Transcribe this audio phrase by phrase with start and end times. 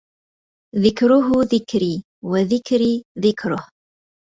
[0.75, 3.67] ذكره ذكري وذكري ذكره